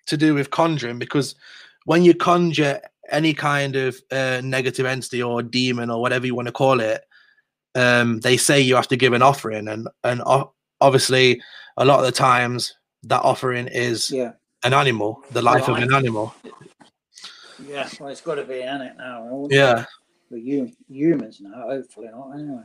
[0.05, 1.33] to do with conjuring because
[1.85, 6.47] when you conjure any kind of uh, negative entity or demon or whatever you want
[6.47, 7.03] to call it,
[7.75, 11.41] um, they say you have to give an offering, and and o- obviously
[11.77, 15.93] a lot of the times that offering is Yeah, an animal, the life of an
[15.93, 16.33] animal.
[17.67, 17.89] yeah.
[17.99, 19.47] Well, it's got to be in it now.
[19.49, 19.85] Yeah.
[20.29, 22.31] We're humans now, hopefully not.
[22.33, 22.63] Anyway,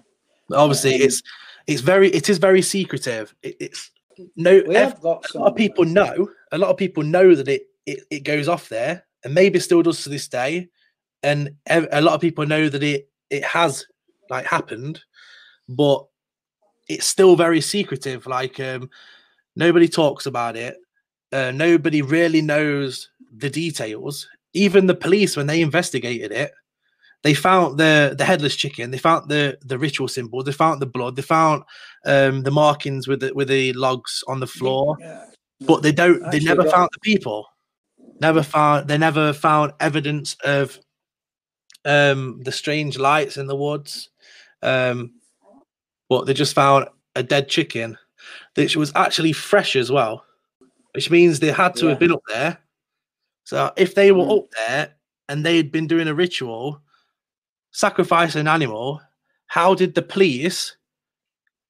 [0.48, 1.22] But obviously Um, it's
[1.66, 3.34] it's very it is very secretive.
[3.42, 3.90] It, it's
[4.36, 6.28] no we ev- have got a lot of people know.
[6.52, 9.82] A lot of people know that it it, it goes off there, and maybe still
[9.82, 10.68] does to this day.
[11.22, 13.84] And a lot of people know that it it has
[14.30, 15.00] like happened,
[15.68, 16.06] but
[16.88, 18.26] it's still very secretive.
[18.26, 18.88] Like um,
[19.56, 20.76] nobody talks about it.
[21.32, 24.28] Uh, nobody really knows the details.
[24.54, 26.52] Even the police, when they investigated it,
[27.24, 28.90] they found the the headless chicken.
[28.92, 30.42] They found the the ritual symbol.
[30.44, 31.16] They found the blood.
[31.16, 31.64] They found
[32.06, 35.24] um, the markings with the with the logs on the floor Yeah.
[35.66, 37.44] but they don't they Actually never found the people
[38.20, 40.78] never found they never found evidence of
[41.84, 44.10] um the strange lights in the woods
[44.62, 45.12] um
[46.08, 47.96] but they just found a dead chicken
[48.54, 50.24] which was actually fresh as well
[50.94, 51.90] which means they had to Yeah.
[51.90, 52.58] have been up there
[53.44, 54.38] so if they were Mm.
[54.38, 54.94] up there
[55.28, 56.80] and they'd been doing a ritual
[57.72, 59.00] sacrifice an animal
[59.46, 60.76] how did the police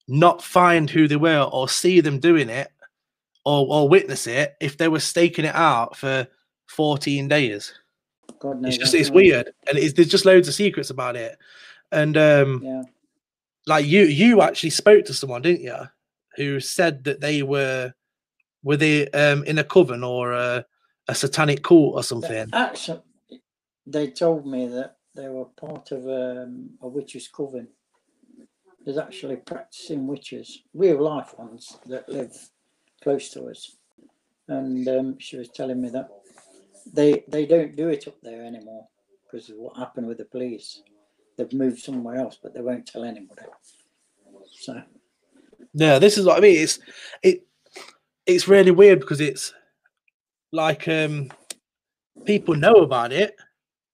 [0.09, 2.71] not find who they were or see them doing it
[3.45, 6.27] or, or witness it if they were staking it out for
[6.69, 7.75] 14 days.
[8.39, 8.75] God knows.
[8.75, 11.39] It's just it's weird, and it's, there's just loads of secrets about it.
[11.91, 12.83] And um, Yeah.
[13.67, 15.77] like you, you actually spoke to someone, didn't you,
[16.37, 17.93] who said that they were
[18.63, 20.65] were they um, in a coven or a,
[21.09, 22.49] a satanic cult or something?
[22.53, 23.03] Actually,
[23.87, 27.69] they told me that they were part of um, a witches' coven.
[28.85, 32.37] There's actually practicing witches, real life ones that live
[33.03, 33.77] close to us.
[34.49, 36.09] And um, she was telling me that
[36.93, 38.87] they they don't do it up there anymore
[39.25, 40.83] because of what happened with the police.
[41.37, 43.43] They've moved somewhere else, but they won't tell anybody.
[44.51, 44.83] So
[45.75, 46.61] no, this is what I mean.
[46.61, 46.79] It's
[47.23, 47.47] it
[48.27, 49.53] it's really weird because it's
[50.53, 51.31] like um
[52.25, 53.37] people know about it,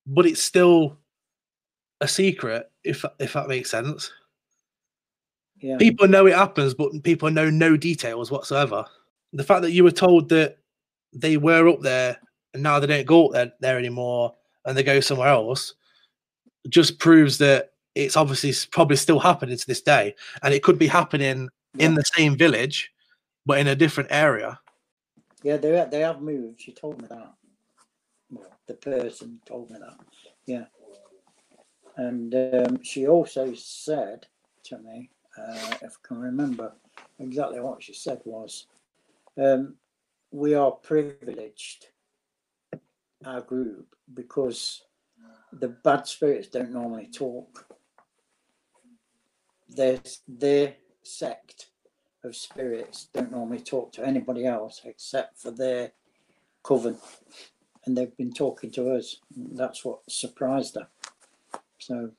[0.07, 0.99] but it's still
[2.01, 2.71] a secret.
[2.83, 4.13] If if that makes sense,
[5.59, 8.85] yeah, people know it happens, but people know no details whatsoever.
[9.33, 10.59] The fact that you were told that
[11.13, 12.19] they were up there
[12.55, 15.75] and now they don't go there, there anymore and they go somewhere else
[16.69, 20.87] just proves that it's obviously probably still happening to this day and it could be
[20.87, 22.91] happening in the same village
[23.45, 24.59] but in a different area
[25.45, 26.63] Yeah, they they have moved.
[26.63, 27.35] She told me that.
[28.31, 29.99] Well, the person told me that.
[30.47, 30.65] Yeah.
[31.97, 34.27] And um, she also said
[34.65, 36.73] to me, uh, if I can remember
[37.19, 38.67] exactly what she said was,
[39.37, 39.75] um,
[40.31, 41.89] we are privileged,
[43.27, 44.83] our group, because
[45.53, 47.67] the bad spirits don't normally talk.
[49.69, 51.67] Their their sect
[52.25, 55.93] of spirits don't normally talk to anybody else except for their
[56.63, 56.97] coven.
[57.85, 59.17] And they've been talking to us.
[59.37, 60.89] That's what surprised her.
[61.79, 62.11] So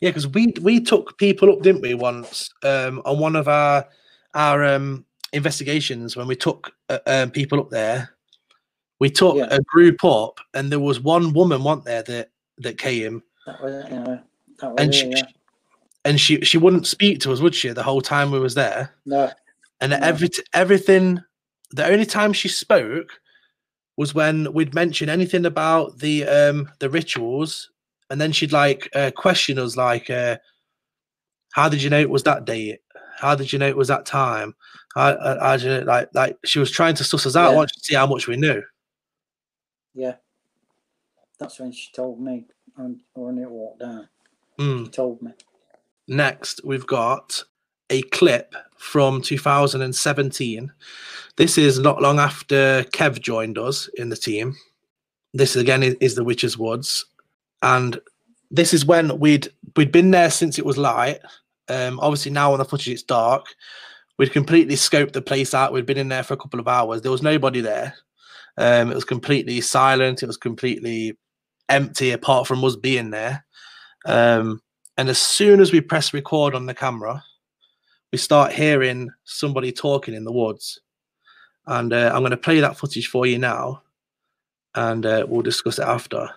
[0.00, 3.88] Yeah, because we we took people up, didn't we, once um, on one of our
[4.34, 8.14] our um, investigations when we took uh, um, people up there.
[9.02, 9.48] We took Yeah.
[9.50, 13.84] a group up, and there was one woman, wasn't there, that that came, that was
[13.90, 14.18] yeah.
[14.60, 15.26] That was and it, she yeah.
[16.04, 17.68] and she she wouldn't speak to us, would she?
[17.70, 19.30] The whole time we was there, No,
[19.80, 19.98] and No.
[20.10, 21.20] every everything.
[21.72, 23.10] The only time she spoke
[23.96, 27.70] was when we'd mention anything about the um the rituals,
[28.08, 30.36] and then she'd like uh, question us, like, uh,
[31.58, 32.80] "How did you know it was that date?
[33.18, 34.54] How did you know it was that time?
[34.94, 35.10] How,
[35.40, 37.56] how did you like like she was trying to suss us out, Yeah.
[37.56, 38.62] wanted to see how much we knew."
[39.94, 40.16] Yeah.
[41.38, 44.08] That's when she told me and when it walked down.
[44.58, 44.84] Mm.
[44.84, 45.32] She told me.
[46.08, 47.42] Next, we've got
[47.90, 50.72] a clip from 2017.
[51.36, 54.56] This is not long after Kev joined us in the team.
[55.34, 57.06] This again is, is the Witches Woods,
[57.62, 57.98] and
[58.50, 61.20] this is when we'd we'd been there since it was light.
[61.68, 63.46] Um, obviously now on the footage it's dark.
[64.18, 65.72] We'd completely scoped the place out.
[65.72, 67.00] We'd been in there for a couple of hours.
[67.00, 67.94] There was nobody there.
[68.58, 70.22] Um, it was completely silent.
[70.22, 71.16] It was completely
[71.68, 73.44] empty apart from us being there.
[74.04, 74.60] Um,
[74.96, 77.24] and as soon as we press record on the camera,
[78.12, 80.80] we start hearing somebody talking in the woods.
[81.66, 83.82] And uh, I'm going to play that footage for you now,
[84.74, 86.28] and uh, we'll discuss it after.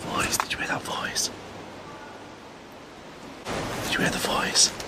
[0.00, 1.30] Voice, did you hear that voice?
[3.84, 4.81] Did you hear the voice?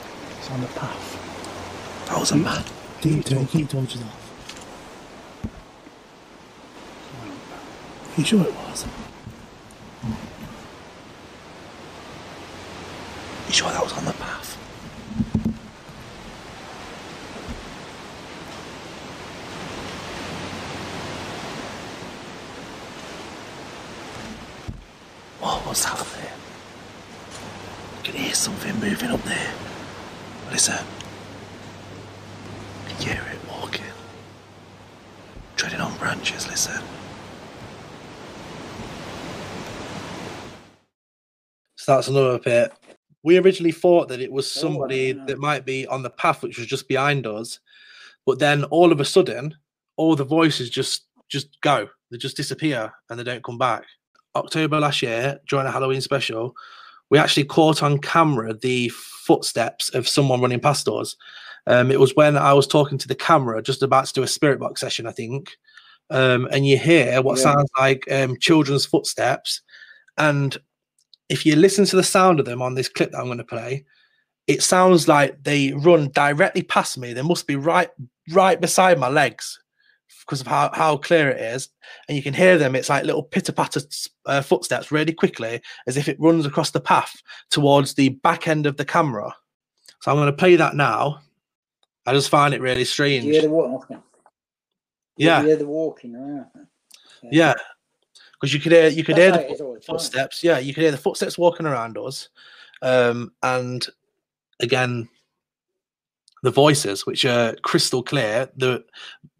[0.51, 2.07] On the path.
[2.09, 2.63] That was a man.
[3.01, 4.21] Keep, to- keep torches off.
[8.17, 8.87] You sure it was?
[13.49, 14.55] You sure that was on the path?
[25.41, 26.33] What was that up there?
[27.99, 29.53] I can hear something moving up there.
[30.51, 30.85] Listen.
[32.89, 33.85] Can you hear it walking?
[35.57, 36.83] Treading on branches, listen.
[41.85, 42.73] So that's another bit.
[43.25, 45.27] We originally thought that it was Oh, somebody wow.
[45.27, 47.59] that might be on the path, which was just behind us.
[48.25, 49.55] But then all of a sudden,
[49.97, 51.89] all the voices just just go.
[52.11, 53.85] They just disappear and they don't come back.
[54.35, 56.55] October last year, during a Halloween special,
[57.11, 61.17] we actually caught on camera the footsteps of someone running past us.
[61.67, 64.27] Um, it was when I was talking to the camera, just about to do a
[64.27, 65.51] spirit box session, I think.
[66.11, 67.45] Um, and you hear what Yeah.
[67.55, 69.61] sounds like um, children's footsteps.
[70.19, 70.57] And
[71.29, 73.45] if you listen to the sound of them on this clip that I'm going to
[73.45, 73.85] play,
[74.47, 77.13] it sounds like they run directly past me.
[77.13, 77.89] They must be right,
[78.33, 79.59] right beside my legs
[80.21, 81.69] because of how, how clear it is.
[82.09, 82.75] And you can hear them.
[82.75, 83.81] It's like little pitter patter
[84.27, 87.15] uh, footsteps really quickly, as if it runs across the path
[87.51, 89.35] towards the back end of the camera.
[90.03, 91.21] So I'm going to play that now.
[92.07, 93.25] I just find it really Do strange.
[93.25, 94.03] you hear the walking?
[95.17, 96.47] Yeah, You hear the walking around.
[97.31, 97.55] yeah.
[98.45, 100.45] Because you could hear you could That's hear the it is all footsteps.
[100.45, 102.29] Yeah, you could hear the footsteps walking around us,
[102.83, 103.87] um, and
[104.61, 105.09] again,
[106.43, 108.51] the voices, which are crystal clear.
[108.55, 108.85] The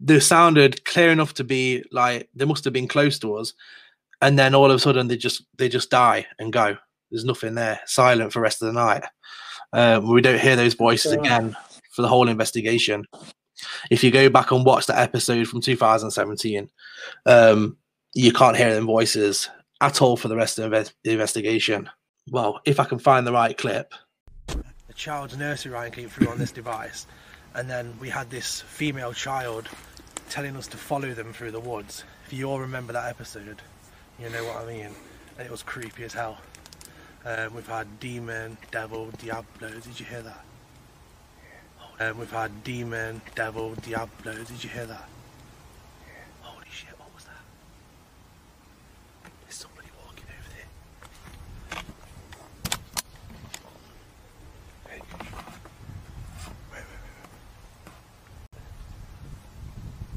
[0.01, 3.53] they sounded clear enough to be like they must have been close to us,
[4.23, 6.75] and then all of a sudden they just they just die and go.
[7.11, 9.05] There's nothing there, silent for the rest of the night.
[9.75, 11.55] Um, we don't hear those voices again
[11.91, 13.07] for the whole investigation.
[13.91, 16.71] If you go back and watch that episode from 2017,
[17.27, 17.77] um,
[18.15, 19.51] you can't hear them voices
[19.81, 21.91] at all for the rest of the investigation.
[22.31, 23.93] Well, if I can find the right clip.
[24.49, 27.07] The child's nursery rhyme came through on this device,
[27.55, 29.69] and then we had this female child
[30.31, 32.05] telling us to follow them through the woods.
[32.27, 33.61] If you all remember that episode,
[34.19, 34.91] you know what I mean.
[35.37, 36.39] And it was creepy as hell.
[37.25, 39.71] Um, we've had demon, devil, diablo.
[39.71, 40.45] Did you hear that?
[42.01, 44.35] Um, we've had demon, devil, diablo.
[44.35, 45.09] Did you hear that?
[46.43, 46.91] Holy shit!
[46.99, 47.45] What was that?
[49.45, 50.69] There's somebody walking over there.
[54.89, 55.01] Hey.
[56.73, 58.61] Wait, wait, wait, wait.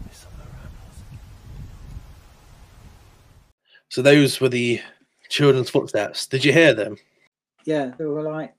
[0.05, 0.97] There's someone around us.
[3.97, 4.79] So those were the
[5.27, 6.27] children's footsteps.
[6.27, 6.97] Did you hear them?
[7.65, 8.53] Yeah, they were like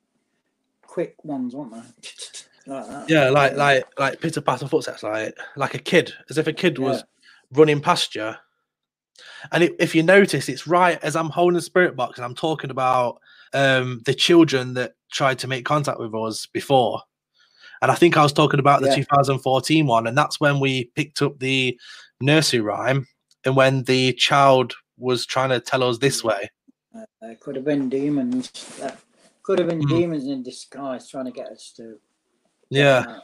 [0.83, 1.79] quick ones, weren't they?
[2.67, 3.09] like that.
[3.09, 6.81] Yeah, like like like pitter patter footsteps, like like a kid, as if a kid
[6.81, 7.05] was
[7.53, 8.33] running past you.
[9.53, 12.35] And if if you notice, it's right as I'm holding the spirit box and I'm
[12.35, 13.21] talking about
[13.55, 17.01] um the children that tried to make contact with us before.
[17.81, 18.97] And I think I was talking about the Yeah.
[18.97, 21.79] 2014 one, and that's when we picked up the
[22.21, 23.07] nursery rhyme
[23.45, 26.51] and when the child was trying to tell us this way.
[26.95, 28.51] Uh, could have been demons.
[28.81, 28.99] That
[29.43, 29.89] could have been Mhm.
[29.89, 31.99] demons in disguise trying to get us to.
[32.71, 33.21] Yeah.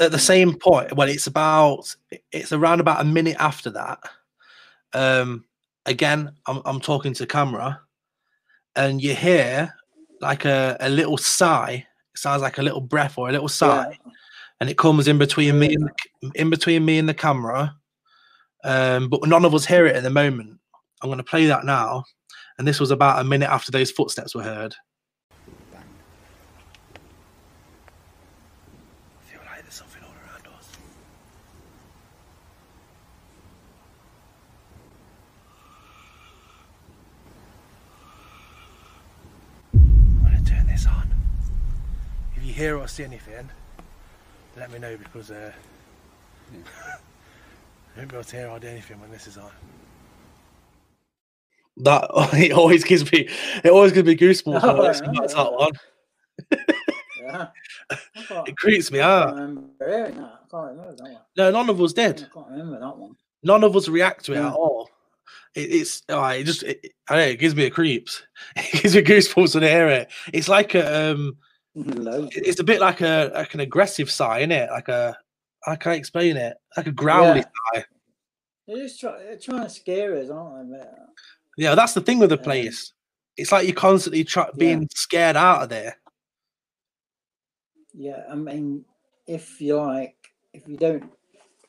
[0.00, 1.94] at the same point well it's about
[2.32, 4.00] it's around about a minute after that
[4.92, 5.44] um
[5.86, 7.80] again i'm, I'm talking to camera
[8.74, 9.72] and you hear
[10.20, 13.90] like a, a little sigh it sounds like a little breath or a little sigh
[13.90, 14.12] yeah,
[14.60, 17.76] and it comes in between me and the, in between me and the camera
[18.64, 20.58] um but none of us hear it at the moment
[21.04, 22.04] i'm going to play that now
[22.58, 24.74] and this was about a minute after those footsteps were heard
[25.44, 25.80] I
[29.30, 30.68] feel like there's something all around us.
[39.74, 41.08] I'm gonna turn this on.
[42.36, 43.48] If you hear or see anything,
[44.56, 45.52] let me know because uh,
[46.54, 46.96] I
[47.98, 49.50] won't be able to hear or do anything when this is on.
[51.78, 53.28] That it always gives me
[53.64, 54.62] it always gives me goosebumps
[55.02, 55.72] when I Oh, that one.
[57.20, 57.46] yeah.
[58.46, 59.34] It creeps me out.
[59.34, 60.24] remember hearing that.
[60.24, 61.18] I can't remember that one.
[61.36, 63.16] No, none of us I can't remember that one.
[63.42, 64.48] None of us react to it Yeah.
[64.48, 64.88] at all.
[65.54, 68.22] It, it's oh, it just it, I don't know, it gives me a creeps.
[68.56, 70.10] It gives me goosebumps when I hear it.
[70.32, 71.36] It's like a um,
[71.74, 74.70] it's a bit like a like an aggressive sigh, isn't it?
[74.70, 75.16] Like a
[75.66, 76.56] I can't explain it.
[76.76, 77.44] Like a growly Yeah.
[77.74, 77.84] sigh.
[78.66, 80.86] They're just try, they're trying to scare us, aren't they?
[81.56, 82.92] Yeah, that's the thing with the place.
[83.36, 84.50] It's like you're constantly try, Yeah.
[84.58, 85.96] being scared out of there.
[87.92, 88.84] Yeah, I mean,
[89.26, 90.16] if you like,
[90.52, 91.12] if you don't,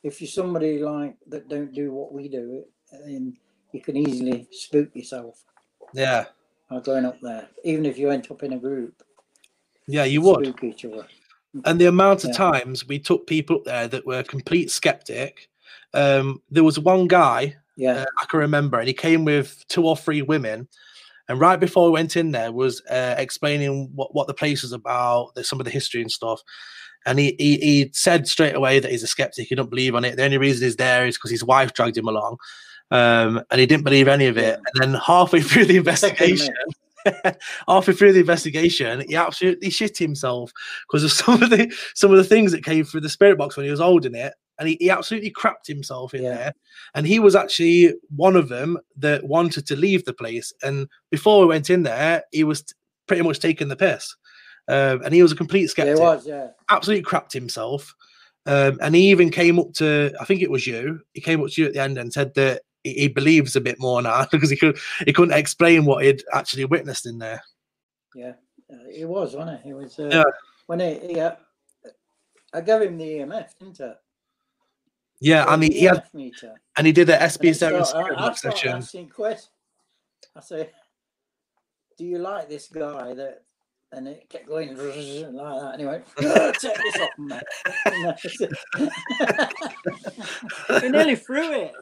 [0.02, 3.36] if you're somebody like that don't do what we do, then
[3.72, 5.44] you can easily spook yourself
[5.92, 6.26] Yeah,
[6.70, 9.02] by going up there, even if you end up in a group.
[9.86, 10.46] yeah, you would.
[10.46, 11.06] spook each other.
[11.64, 12.36] And the amount of Yeah.
[12.50, 15.48] times we took people up there that were complete skeptic.
[15.94, 19.86] Um, there was one guy Yeah, uh, I can remember, and he came with two
[19.86, 20.68] or three women.
[21.28, 24.72] And right before we went in there, was uh, explaining what, what the place is
[24.72, 26.40] about, some of the history and stuff.
[27.04, 29.48] And he, he he said straight away that he's a skeptic.
[29.48, 30.16] He don't believe on it.
[30.16, 32.38] The only reason he's there is because his wife dragged him along,
[32.90, 34.58] um, and he didn't believe any of it.
[34.74, 36.54] And then halfway through the investigation,
[37.68, 40.50] halfway through the investigation, he absolutely shit himself
[40.88, 43.56] because of some of the some of the things that came through the spirit box
[43.56, 46.34] when he was holding it, and he, he absolutely crapped himself in Yeah.
[46.36, 46.54] there.
[46.94, 50.52] And he was actually one of them that wanted to leave the place.
[50.62, 52.64] And before we went in there, he was
[53.06, 54.16] pretty much taking the piss,
[54.68, 56.26] um, and he was a complete yeah, skeptic it was.
[56.26, 57.94] Yeah, absolutely crapped himself.
[58.46, 61.00] Um, and he even came up to, I think it was you.
[61.14, 63.60] He came up to you at the end and said that he, he believes a
[63.60, 67.42] bit more now because he could he couldn't explain what he'd actually witnessed in there.
[68.14, 68.34] yeah,
[68.72, 69.68] uh, it was, wasn't it?
[69.68, 69.98] It was.
[69.98, 70.24] Uh, Yeah.
[70.66, 71.32] When he, he uh,
[72.52, 73.94] I gave him the EMF, didn't I?
[75.20, 76.54] Yeah, and he, he had meter.
[76.76, 78.72] and he did an And SB I seven I, I box started session.
[78.76, 79.50] asking questions.
[80.34, 80.70] I say,
[81.96, 83.42] "Do you like this guy?" That
[83.92, 85.70] and it kept going like that.
[85.74, 86.02] Anyway,
[86.60, 87.10] take this off,
[90.82, 91.72] he nearly threw it.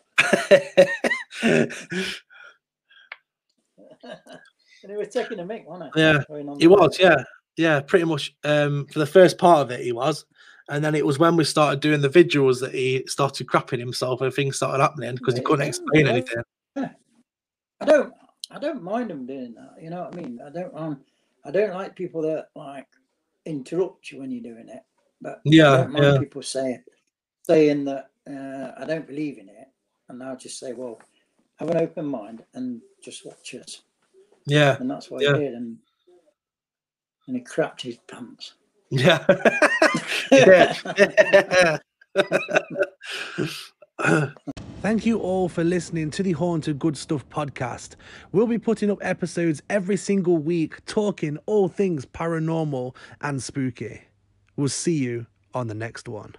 [4.82, 6.00] And he was taking a mic, wasn't he?
[6.00, 6.20] Yeah,
[6.58, 7.16] he was, yeah,
[7.56, 8.34] yeah, pretty much.
[8.44, 10.26] Um, for the first part of it, he was,
[10.68, 14.20] and then it was when we started doing the visuals that he started crapping himself
[14.20, 16.12] and things started happening because he couldn't yeah, explain yeah.
[16.12, 16.42] anything.
[17.80, 18.12] I don't.
[18.50, 19.82] I don't mind him doing that.
[19.82, 20.40] You know what I mean?
[20.44, 20.72] I don't.
[20.74, 21.00] Um,
[21.44, 22.86] I don't like people that like
[23.44, 24.82] interrupt you when you're doing it.
[25.20, 26.18] But Yeah, I don't mind yeah.
[26.18, 26.82] people saying
[27.42, 29.68] saying that uh, I don't believe in it,
[30.08, 30.98] and I'll just say, well,
[31.56, 33.82] have an open mind and just watch us.
[34.46, 35.34] Yeah, And that's what Yeah.
[35.34, 35.78] he did, and
[37.26, 38.54] and he crapped his pants.
[38.90, 39.24] Yeah,
[40.30, 41.78] yeah.
[43.98, 44.32] Thank
[44.82, 47.96] Thank you all for listening to the Haunted Good Stuff podcast.
[48.32, 54.02] We'll be putting up episodes every single week talking all things paranormal and spooky.
[54.56, 56.34] We'll see you on the next one.